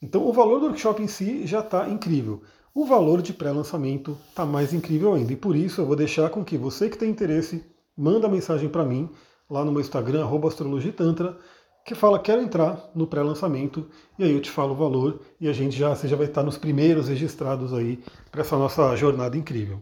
Então 0.00 0.26
o 0.26 0.32
valor 0.32 0.60
do 0.60 0.66
workshop 0.66 1.02
em 1.02 1.08
si 1.08 1.46
já 1.46 1.60
está 1.60 1.88
incrível. 1.88 2.42
O 2.76 2.84
valor 2.84 3.22
de 3.22 3.32
pré-lançamento 3.32 4.18
está 4.28 4.44
mais 4.44 4.74
incrível 4.74 5.14
ainda. 5.14 5.32
E 5.32 5.36
por 5.36 5.56
isso 5.56 5.80
eu 5.80 5.86
vou 5.86 5.96
deixar 5.96 6.28
com 6.28 6.44
que 6.44 6.58
você 6.58 6.90
que 6.90 6.98
tem 6.98 7.08
interesse, 7.08 7.64
manda 7.96 8.28
mensagem 8.28 8.68
para 8.68 8.84
mim 8.84 9.08
lá 9.48 9.64
no 9.64 9.72
meu 9.72 9.80
Instagram, 9.80 10.28
astrologitantra, 10.46 11.38
que 11.86 11.94
fala 11.94 12.18
quero 12.18 12.42
entrar 12.42 12.90
no 12.94 13.06
pré-lançamento 13.06 13.86
e 14.18 14.24
aí 14.24 14.30
eu 14.30 14.42
te 14.42 14.50
falo 14.50 14.72
o 14.72 14.76
valor 14.76 15.22
e 15.40 15.48
a 15.48 15.54
gente 15.54 15.74
já, 15.74 15.96
você 15.96 16.06
já 16.06 16.16
vai 16.16 16.26
estar 16.26 16.42
nos 16.42 16.58
primeiros 16.58 17.08
registrados 17.08 17.72
aí 17.72 17.98
para 18.30 18.42
essa 18.42 18.58
nossa 18.58 18.94
jornada 18.94 19.38
incrível. 19.38 19.80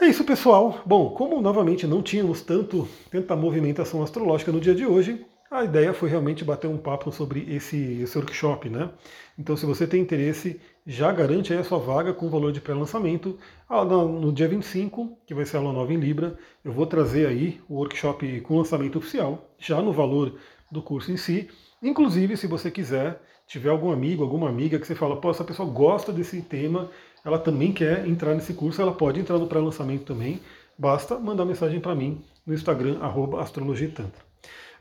É 0.00 0.06
isso, 0.06 0.22
pessoal. 0.22 0.80
Bom, 0.86 1.10
como 1.10 1.42
novamente 1.42 1.84
não 1.84 2.00
tínhamos 2.00 2.42
tanto 2.42 2.88
tanta 3.10 3.34
movimentação 3.34 4.04
astrológica 4.04 4.52
no 4.52 4.60
dia 4.60 4.72
de 4.72 4.86
hoje, 4.86 5.26
a 5.50 5.64
ideia 5.64 5.94
foi 5.94 6.10
realmente 6.10 6.44
bater 6.44 6.66
um 6.66 6.76
papo 6.76 7.10
sobre 7.10 7.40
esse, 7.54 8.02
esse 8.02 8.18
workshop, 8.18 8.68
né? 8.68 8.90
Então, 9.38 9.56
se 9.56 9.64
você 9.64 9.86
tem 9.86 10.02
interesse, 10.02 10.60
já 10.86 11.10
garante 11.10 11.52
aí 11.52 11.58
a 11.58 11.64
sua 11.64 11.78
vaga 11.78 12.12
com 12.12 12.26
o 12.26 12.30
valor 12.30 12.52
de 12.52 12.60
pré-lançamento. 12.60 13.38
No 13.68 14.32
dia 14.32 14.46
25, 14.46 15.18
que 15.26 15.34
vai 15.34 15.46
ser 15.46 15.56
a 15.56 15.60
aula 15.60 15.72
nova 15.72 15.92
em 15.92 15.96
Libra, 15.96 16.38
eu 16.64 16.72
vou 16.72 16.86
trazer 16.86 17.26
aí 17.26 17.60
o 17.68 17.76
workshop 17.76 18.40
com 18.42 18.58
lançamento 18.58 18.98
oficial, 18.98 19.50
já 19.58 19.80
no 19.80 19.92
valor 19.92 20.38
do 20.70 20.82
curso 20.82 21.10
em 21.10 21.16
si. 21.16 21.48
Inclusive, 21.82 22.36
se 22.36 22.46
você 22.46 22.70
quiser, 22.70 23.20
tiver 23.46 23.70
algum 23.70 23.90
amigo, 23.90 24.22
alguma 24.22 24.48
amiga 24.48 24.78
que 24.78 24.86
você 24.86 24.94
fala, 24.94 25.20
pô, 25.20 25.30
essa 25.30 25.44
pessoa 25.44 25.68
gosta 25.70 26.12
desse 26.12 26.42
tema, 26.42 26.90
ela 27.24 27.38
também 27.38 27.72
quer 27.72 28.06
entrar 28.06 28.34
nesse 28.34 28.52
curso, 28.52 28.82
ela 28.82 28.92
pode 28.92 29.18
entrar 29.18 29.38
no 29.38 29.46
pré-lançamento 29.46 30.04
também. 30.04 30.40
Basta 30.76 31.18
mandar 31.18 31.44
mensagem 31.44 31.80
para 31.80 31.94
mim 31.94 32.22
no 32.46 32.52
Instagram, 32.52 32.98
astrologitantra. 33.40 34.27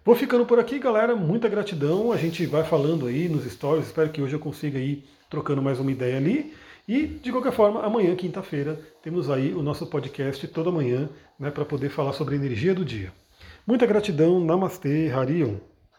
Vou 0.07 0.15
ficando 0.15 0.45
por 0.45 0.57
aqui, 0.57 0.79
galera. 0.79 1.17
Muita 1.17 1.49
gratidão. 1.49 2.13
A 2.13 2.15
gente 2.15 2.45
vai 2.45 2.63
falando 2.63 3.07
aí 3.07 3.27
nos 3.27 3.43
stories. 3.43 3.87
Espero 3.87 4.09
que 4.09 4.21
hoje 4.21 4.33
eu 4.33 4.39
consiga 4.39 4.79
ir 4.79 5.03
trocando 5.29 5.61
mais 5.61 5.81
uma 5.81 5.91
ideia 5.91 6.15
ali. 6.15 6.53
E, 6.87 7.05
de 7.05 7.29
qualquer 7.29 7.51
forma, 7.51 7.83
amanhã, 7.83 8.15
quinta-feira, 8.15 8.79
temos 9.03 9.29
aí 9.29 9.53
o 9.53 9.61
nosso 9.61 9.85
podcast 9.85 10.47
toda 10.47 10.71
manhã, 10.71 11.09
né, 11.37 11.51
para 11.51 11.65
poder 11.65 11.89
falar 11.89 12.13
sobre 12.13 12.35
a 12.35 12.37
energia 12.37 12.73
do 12.73 12.85
dia. 12.85 13.11
Muita 13.67 13.85
gratidão. 13.85 14.39
Namastê, 14.39 15.11
Harion. 15.11 15.55